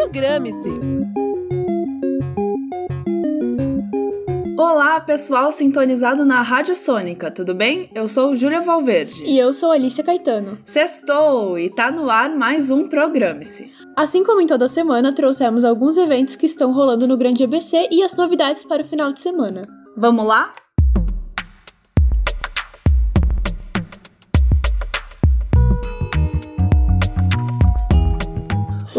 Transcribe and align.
programe-se! 0.00 0.70
Olá, 4.56 4.98
pessoal 5.00 5.52
sintonizado 5.52 6.24
na 6.24 6.40
Rádio 6.40 6.74
Sônica, 6.74 7.30
tudo 7.30 7.54
bem? 7.54 7.90
Eu 7.94 8.08
sou 8.08 8.34
Júlia 8.34 8.62
Valverde. 8.62 9.24
E 9.24 9.38
eu 9.38 9.52
sou 9.52 9.70
Alicia 9.70 10.02
Caetano. 10.02 10.58
Sextou 10.64 11.58
e 11.58 11.68
tá 11.68 11.90
no 11.90 12.08
ar 12.08 12.30
mais 12.30 12.70
um 12.70 12.88
Programe-se. 12.88 13.70
Assim 13.94 14.24
como 14.24 14.40
em 14.40 14.46
toda 14.46 14.68
semana, 14.68 15.14
trouxemos 15.14 15.64
alguns 15.64 15.98
eventos 15.98 16.34
que 16.34 16.46
estão 16.46 16.72
rolando 16.72 17.06
no 17.06 17.18
Grande 17.18 17.44
ABC 17.44 17.88
e 17.90 18.02
as 18.02 18.14
novidades 18.14 18.64
para 18.64 18.82
o 18.82 18.86
final 18.86 19.12
de 19.12 19.20
semana. 19.20 19.68
Vamos 19.96 20.24
lá? 20.24 20.54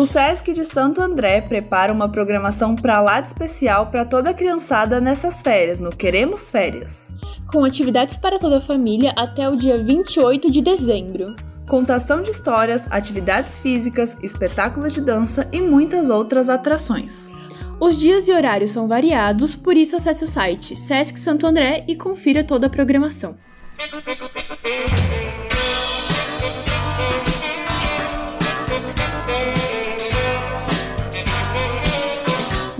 O 0.02 0.05
SESC 0.07 0.52
de 0.52 0.63
Santo 0.65 0.99
André 0.99 1.41
prepara 1.41 1.94
uma 1.94 2.09
programação 2.09 2.76
para 2.76 2.99
lá 2.99 3.21
de 3.21 3.27
especial 3.27 3.91
para 3.91 4.03
toda 4.03 4.31
a 4.31 4.34
criançada 4.34 4.99
nessas 4.99 5.43
férias, 5.43 5.80
no 5.80 5.91
Queremos 5.91 6.49
Férias. 6.49 7.13
Com 7.45 7.63
atividades 7.63 8.17
para 8.17 8.40
toda 8.40 8.57
a 8.57 8.62
família 8.62 9.13
até 9.16 9.48
o 9.48 9.55
dia 9.55 9.77
28 9.77 10.49
de 10.49 10.59
dezembro. 10.59 11.35
Contação 11.70 12.23
de 12.23 12.31
histórias, 12.31 12.88
atividades 12.90 13.59
físicas, 13.59 14.17
espetáculo 14.23 14.90
de 14.90 15.02
dança 15.02 15.48
e 15.53 15.62
muitas 15.62 16.09
outras 16.09 16.49
atrações. 16.49 17.31
Os 17.79 17.99
dias 17.99 18.27
e 18.27 18.31
horários 18.31 18.71
são 18.71 18.88
variados, 18.88 19.55
por 19.55 19.77
isso 19.77 19.95
acesse 19.95 20.23
o 20.23 20.27
site 20.27 20.76
Sesc 20.76 21.20
Santo 21.20 21.45
André 21.45 21.85
e 21.88 21.95
confira 21.95 22.43
toda 22.43 22.65
a 22.65 22.71
programação. 22.71 23.38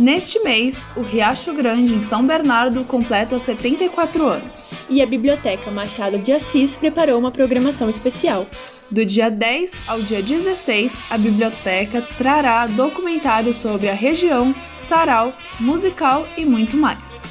Neste 0.02 0.40
mês, 0.40 0.84
o 0.96 1.02
Riacho 1.02 1.54
Grande, 1.54 1.94
em 1.94 2.02
São 2.02 2.26
Bernardo, 2.26 2.84
completa 2.84 3.38
74 3.38 4.26
anos. 4.26 4.74
E 4.90 5.00
a 5.00 5.06
Biblioteca 5.06 5.70
Machado 5.70 6.18
de 6.18 6.32
Assis 6.32 6.76
preparou 6.76 7.20
uma 7.20 7.30
programação 7.30 7.88
especial. 7.88 8.48
Do 8.90 9.06
dia 9.06 9.30
10 9.30 9.72
ao 9.88 10.02
dia 10.02 10.20
16, 10.24 10.92
a 11.08 11.20
biblioteca 11.20 12.02
trará 12.18 12.66
documentários 12.66 13.58
sobre 13.58 13.90
a 13.90 13.94
região, 13.94 14.56
sarau, 14.82 15.36
musical 15.60 16.28
e 16.36 16.46
muito 16.46 16.76
mais. 16.76 17.22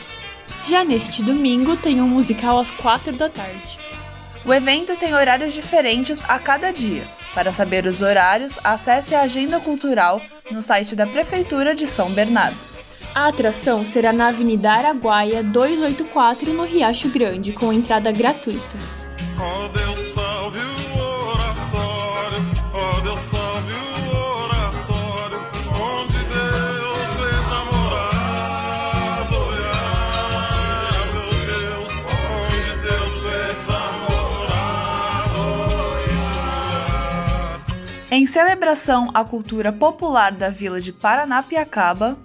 Já 0.69 0.85
neste 0.85 1.25
domingo, 1.25 1.77
tem 1.77 2.01
um 2.01 2.07
musical 2.07 2.57
às 2.57 2.71
4 2.71 3.11
da 3.17 3.29
tarde. 3.29 3.81
O 4.47 4.55
evento 4.55 4.95
tem 4.95 5.13
horários 5.13 5.55
diferentes 5.55 6.21
a 6.29 6.39
cada 6.39 6.71
dia. 6.71 7.03
Para 7.35 7.51
saber 7.51 7.85
os 7.87 8.01
horários, 8.01 8.61
acesse 8.63 9.13
a 9.13 9.23
agenda 9.23 9.59
cultural 9.59 10.23
no 10.51 10.63
site 10.63 10.95
da 10.95 11.07
Prefeitura 11.07 11.75
de 11.75 11.87
São 11.87 12.11
Bernardo. 12.11 12.57
A 13.15 13.29
atração 13.29 13.85
será 13.85 14.13
na 14.13 14.29
Avenida 14.29 14.71
Araguaia 14.71 15.43
284, 15.43 16.53
no 16.53 16.65
Riacho 16.65 17.09
Grande, 17.09 17.53
com 17.53 17.73
entrada 17.73 18.13
gratuita. 18.13 18.79
Em 38.13 38.27
celebração 38.27 39.09
à 39.15 39.23
cultura 39.23 39.73
popular 39.73 40.33
da 40.33 40.51
vila 40.51 40.81
de 40.81 40.93
Paranapiacaba, 40.93 42.19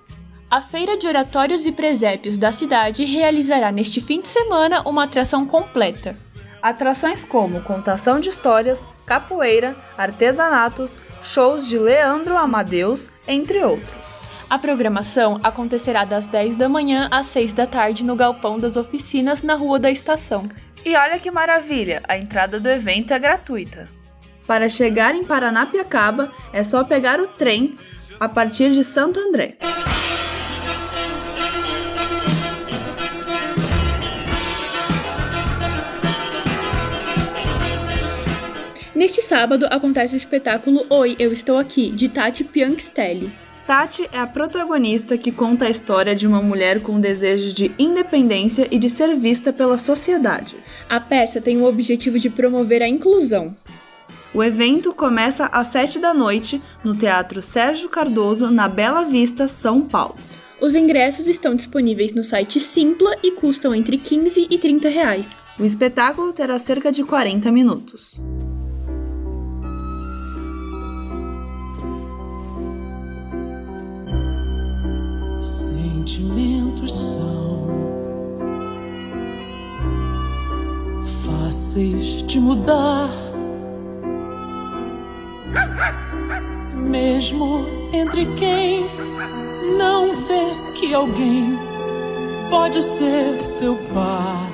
A 0.50 0.60
Feira 0.60 0.98
de 0.98 1.06
Oratórios 1.06 1.64
e 1.68 1.72
Presépios 1.72 2.40
da 2.40 2.52
cidade 2.52 3.06
realizará 3.06 3.72
neste 3.72 4.02
fim 4.02 4.20
de 4.20 4.28
semana 4.28 4.82
uma 4.82 5.04
atração 5.04 5.46
completa. 5.46 6.16
atrações 6.60 7.24
como 7.24 7.62
contação 7.62 8.20
de 8.20 8.30
histórias, 8.30 8.88
capoeira, 9.06 9.76
artesanatos, 9.96 10.98
shows 11.22 11.68
de 11.68 11.78
Leandro 11.78 12.36
Amadeus, 12.36 13.12
entre 13.28 13.64
outros. 13.64 14.24
A 14.50 14.58
programação 14.58 15.40
acontecerá 15.44 16.04
das 16.04 16.26
10 16.26 16.56
da 16.56 16.68
manhã 16.68 17.08
às 17.12 17.28
6 17.28 17.54
da 17.54 17.68
tarde 17.68 18.04
no 18.04 18.16
Galpão 18.16 18.58
das 18.58 18.76
Oficinas, 18.76 19.44
na 19.44 19.54
Rua 19.54 19.78
da 19.78 19.92
Estação. 19.92 20.42
E 20.84 20.96
olha 20.96 21.20
que 21.20 21.30
maravilha, 21.30 22.02
a 22.08 22.18
entrada 22.18 22.60
do 22.60 22.68
evento 22.68 23.14
é 23.14 23.20
gratuita. 23.20 23.88
Para 24.48 24.70
chegar 24.70 25.16
em 25.16 25.24
Paranapiacaba, 25.24 26.32
é 26.54 26.64
só 26.64 26.84
pegar 26.84 27.20
o 27.20 27.28
trem 27.28 27.76
a 28.20 28.30
partir 28.30 28.72
de 28.72 28.84
Santo 28.84 29.20
André. 29.20 29.58
Neste 38.94 39.22
sábado 39.22 39.68
acontece 39.70 40.14
o 40.14 40.18
espetáculo 40.18 40.86
Oi, 40.90 41.18
Eu 41.20 41.34
Estou 41.34 41.58
Aqui, 41.58 41.92
de 41.92 42.08
Tati 42.08 42.46
Pianxistelli. 42.46 43.34
Tati 43.68 44.08
é 44.14 44.20
a 44.20 44.28
protagonista 44.28 45.18
que 45.18 45.32
conta 45.32 45.66
a 45.66 45.70
história 45.70 46.16
de 46.16 46.26
uma 46.26 46.42
mulher 46.42 46.82
com 46.82 47.00
desejos 47.00 47.54
de 47.54 47.72
independência 47.78 48.68
e 48.72 48.78
de 48.78 48.90
ser 48.90 49.16
vista 49.16 49.52
pela 49.52 49.78
sociedade. 49.78 50.56
A 50.88 51.00
peça 51.00 51.42
tem 51.42 51.58
o 51.58 51.66
objetivo 51.66 52.18
de 52.20 52.30
promover 52.30 52.82
a 52.82 52.88
inclusão. 52.88 53.56
O 54.36 54.44
evento 54.44 54.94
começa 54.94 55.46
às 55.46 55.68
7 55.68 55.98
da 55.98 56.14
noite 56.14 56.62
no 56.84 56.94
Teatro 56.94 57.42
Sérgio 57.42 57.88
Cardoso, 57.88 58.52
na 58.52 58.68
Bela 58.68 59.06
Vista, 59.06 59.48
São 59.48 59.80
Paulo. 59.80 60.18
Os 60.60 60.76
ingressos 60.76 61.26
estão 61.26 61.56
disponíveis 61.56 62.14
no 62.14 62.22
site 62.22 62.60
Simpla 62.60 63.16
e 63.24 63.32
custam 63.32 63.74
entre 63.74 63.98
15 63.98 64.48
e 64.50 64.58
30 64.58 64.90
reais. 64.90 65.40
O 65.58 65.64
espetáculo 65.64 66.34
terá 66.34 66.60
cerca 66.60 66.92
de 66.92 67.02
40 67.06 67.50
minutos. 67.50 68.22
Sentimentos 75.42 76.94
são 76.94 77.70
fáceis 81.26 82.22
de 82.28 82.38
mudar, 82.38 83.10
mesmo 86.96 87.66
entre 87.92 88.26
quem 88.36 88.86
não 89.78 90.16
vê 90.16 90.80
que 90.80 90.94
alguém 90.94 91.58
pode 92.50 92.82
ser 92.82 93.44
seu 93.44 93.76
par. 93.94 94.50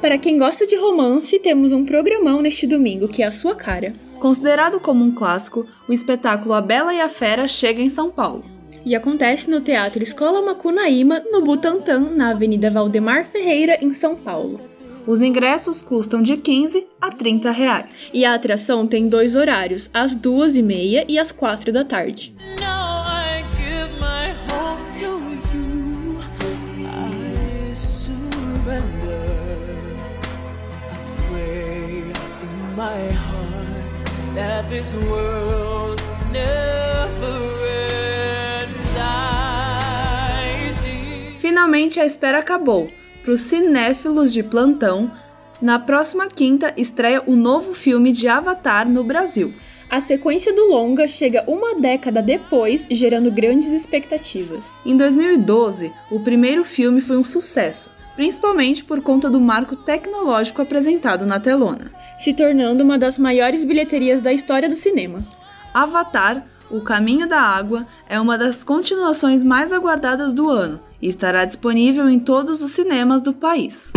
Para 0.00 0.18
quem 0.18 0.36
gosta 0.36 0.66
de 0.66 0.76
romance, 0.76 1.38
temos 1.38 1.72
um 1.72 1.84
programão 1.84 2.42
neste 2.42 2.66
domingo 2.66 3.08
que 3.08 3.22
é 3.22 3.26
a 3.26 3.32
sua 3.32 3.54
cara. 3.54 3.92
Considerado 4.18 4.80
como 4.80 5.04
um 5.04 5.14
clássico, 5.14 5.66
o 5.88 5.92
espetáculo 5.92 6.54
A 6.54 6.60
Bela 6.60 6.92
e 6.92 7.00
a 7.00 7.08
Fera 7.08 7.48
chega 7.48 7.80
em 7.80 7.88
São 7.88 8.10
Paulo. 8.10 8.44
E 8.84 8.94
acontece 8.94 9.48
no 9.48 9.60
Teatro 9.60 10.02
Escola 10.02 10.42
Macunaíma, 10.42 11.22
no 11.30 11.42
Butantã, 11.42 12.00
na 12.00 12.30
Avenida 12.30 12.70
Valdemar 12.70 13.26
Ferreira, 13.26 13.78
em 13.80 13.92
São 13.92 14.16
Paulo. 14.16 14.60
Os 15.04 15.20
ingressos 15.20 15.82
custam 15.82 16.22
de 16.22 16.36
15 16.36 16.86
a 17.00 17.10
30 17.10 17.50
reais. 17.50 18.10
E 18.14 18.24
a 18.24 18.34
atração 18.34 18.86
tem 18.86 19.08
dois 19.08 19.34
horários, 19.34 19.90
às 19.92 20.14
duas 20.14 20.54
e 20.54 20.62
meia 20.62 21.04
e 21.08 21.18
às 21.18 21.32
quatro 21.32 21.72
da 21.72 21.84
tarde. 21.84 22.32
Finalmente 41.40 41.98
a 41.98 42.06
espera 42.06 42.38
acabou. 42.38 43.01
Para 43.22 43.34
os 43.34 43.40
cinéfilos 43.42 44.32
de 44.32 44.42
plantão, 44.42 45.08
na 45.60 45.78
próxima 45.78 46.26
quinta 46.26 46.74
estreia 46.76 47.22
o 47.24 47.36
novo 47.36 47.72
filme 47.72 48.10
de 48.10 48.26
Avatar 48.26 48.90
no 48.90 49.04
Brasil. 49.04 49.54
A 49.88 50.00
sequência 50.00 50.52
do 50.52 50.66
longa 50.66 51.06
chega 51.06 51.44
uma 51.46 51.76
década 51.76 52.20
depois, 52.20 52.88
gerando 52.90 53.30
grandes 53.30 53.68
expectativas. 53.68 54.74
Em 54.84 54.96
2012, 54.96 55.92
o 56.10 56.18
primeiro 56.18 56.64
filme 56.64 57.00
foi 57.00 57.16
um 57.16 57.22
sucesso, 57.22 57.90
principalmente 58.16 58.82
por 58.82 59.00
conta 59.00 59.30
do 59.30 59.40
marco 59.40 59.76
tecnológico 59.76 60.60
apresentado 60.60 61.24
na 61.24 61.38
telona. 61.38 61.92
se 62.18 62.32
tornando 62.32 62.82
uma 62.82 62.98
das 62.98 63.18
maiores 63.18 63.62
bilheterias 63.62 64.20
da 64.20 64.32
história 64.32 64.68
do 64.68 64.74
cinema. 64.74 65.24
Avatar, 65.72 66.44
O 66.70 66.80
Caminho 66.80 67.28
da 67.28 67.38
Água, 67.38 67.86
é 68.08 68.18
uma 68.18 68.38
das 68.38 68.64
continuações 68.64 69.44
mais 69.44 69.72
aguardadas 69.72 70.32
do 70.32 70.48
ano 70.48 70.80
e 71.02 71.08
estará 71.08 71.44
disponível 71.44 72.08
em 72.08 72.20
todos 72.20 72.62
os 72.62 72.70
cinemas 72.70 73.20
do 73.20 73.34
país. 73.34 73.92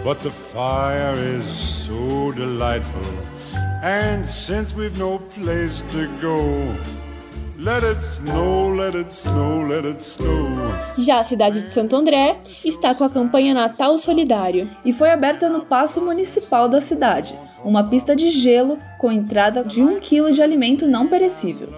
but 0.03 0.19
the 0.19 0.31
fire 0.53 1.15
is 1.15 1.45
so 1.45 2.31
delightful. 2.33 3.13
And 3.81 4.29
since 4.29 4.73
we've 4.75 4.97
no 4.97 5.19
place 5.35 5.81
to 5.91 6.07
go, 6.21 6.75
let 7.57 7.83
it 7.83 8.01
snow, 8.03 8.75
let 8.75 8.95
it 8.95 9.13
snow, 9.13 9.65
let 9.65 9.85
it 9.85 10.01
snow. 10.01 10.73
Já 10.97 11.19
a 11.19 11.23
cidade 11.23 11.61
de 11.61 11.67
Santo 11.67 11.95
André 11.95 12.37
está 12.65 12.93
com 12.93 13.05
a 13.05 13.09
campanha 13.09 13.53
Natal 13.53 13.97
Solidário. 13.97 14.69
E 14.83 14.91
foi 14.91 15.09
aberta 15.09 15.49
no 15.49 15.61
Paço 15.61 16.01
Municipal 16.01 16.67
da 16.67 16.81
cidade, 16.81 17.37
uma 17.63 17.83
pista 17.85 18.15
de 18.15 18.29
gelo 18.29 18.77
com 18.97 19.11
entrada 19.11 19.63
de 19.63 19.81
1 19.81 19.99
kg 19.99 20.31
de 20.31 20.41
alimento 20.41 20.85
não 20.87 21.07
perecível. 21.07 21.69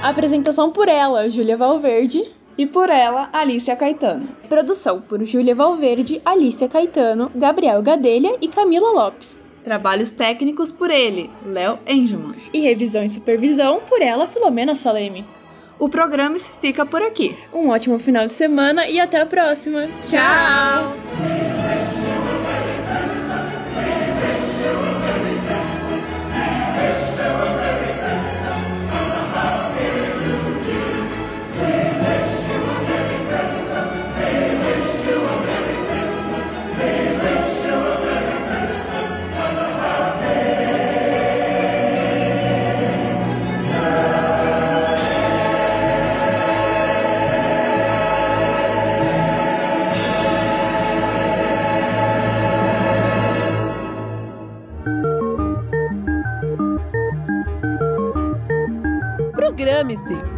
Apresentação 0.03 0.69
por 0.69 0.89
ela, 0.89 1.29
Júlia 1.29 1.55
Valverde. 1.55 2.25
E 2.57 2.67
por 2.67 2.89
ela, 2.89 3.29
Alicia 3.31 3.73
Caetano. 3.73 4.27
Produção 4.49 4.99
por 4.99 5.23
Júlia 5.25 5.55
Valverde, 5.55 6.21
Alicia 6.25 6.67
Caetano, 6.67 7.31
Gabriel 7.33 7.81
Gadelha 7.81 8.35
e 8.41 8.49
Camila 8.49 8.91
Lopes. 8.91 9.41
Trabalhos 9.63 10.11
técnicos 10.11 10.73
por 10.73 10.91
ele, 10.91 11.31
Léo 11.45 11.79
Engelman. 11.87 12.35
E 12.53 12.59
revisão 12.59 13.01
e 13.01 13.09
supervisão 13.09 13.79
por 13.87 14.01
ela, 14.01 14.27
Filomena 14.27 14.75
Saleme. 14.75 15.25
O 15.79 15.87
programa 15.87 16.37
fica 16.37 16.85
por 16.85 17.01
aqui. 17.01 17.35
Um 17.53 17.69
ótimo 17.69 17.97
final 17.97 18.27
de 18.27 18.33
semana 18.33 18.85
e 18.87 18.99
até 18.99 19.21
a 19.21 19.25
próxima. 19.25 19.87
Tchau! 20.03 21.42
Programe-se. 59.83 60.32